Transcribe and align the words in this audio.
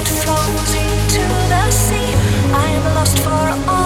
that 0.00 0.08
falls 0.24 0.74
into 0.74 1.20
the 1.52 1.70
sea. 1.70 2.14
I 2.54 2.70
am 2.70 2.94
lost 2.94 3.18
for 3.18 3.70
all. 3.70 3.79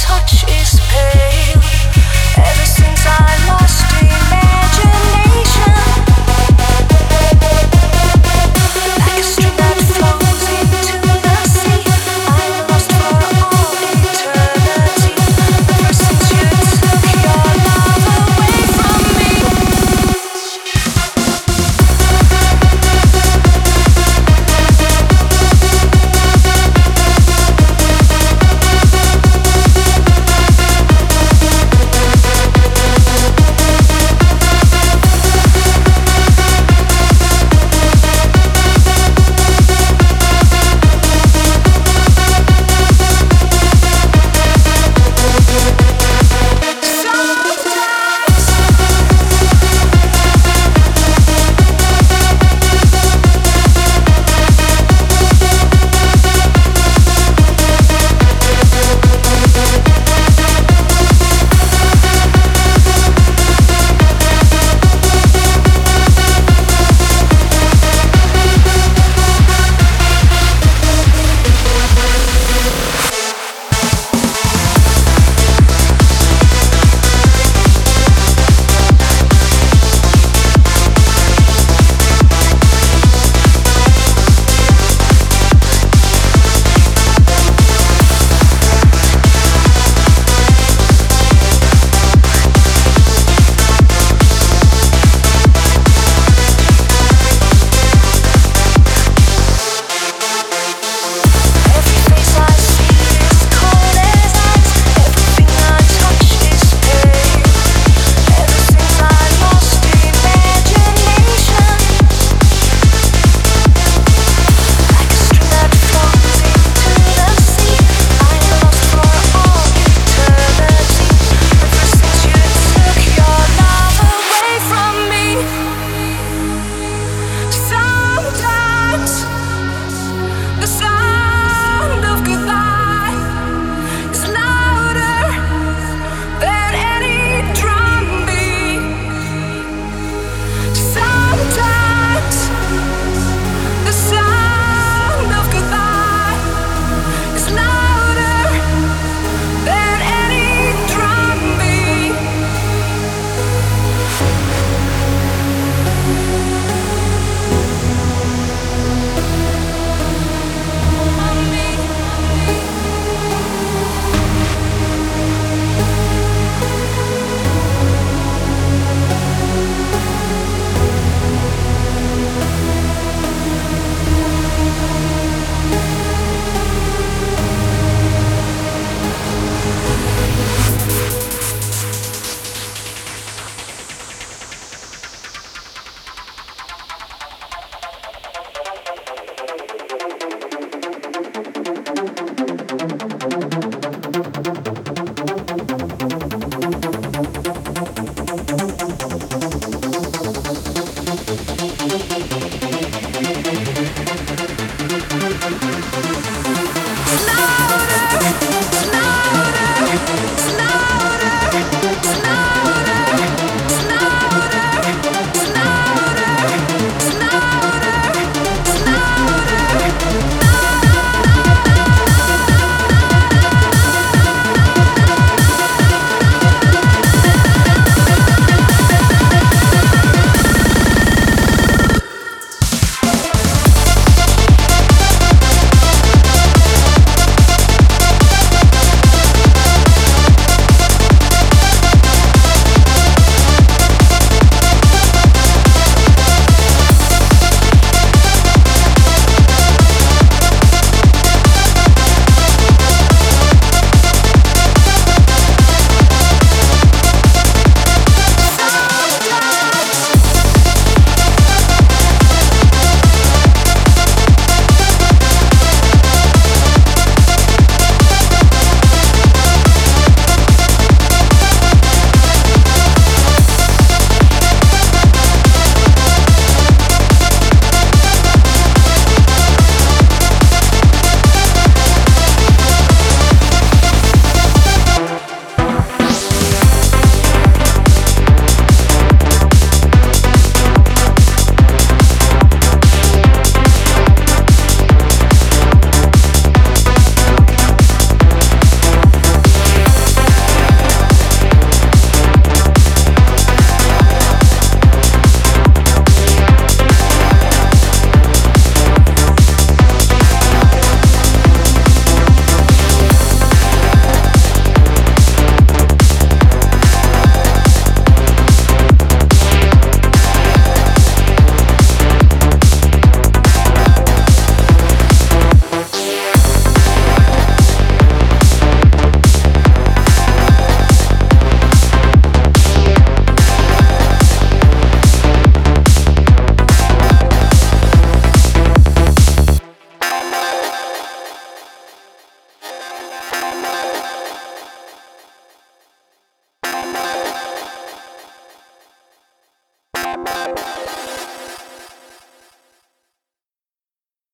touch 0.00 0.37